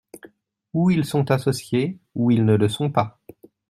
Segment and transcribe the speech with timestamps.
[0.73, 3.21] Ou ils sont associés, ou ils ne le sont pas.